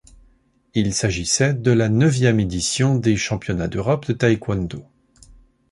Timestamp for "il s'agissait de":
0.73-1.69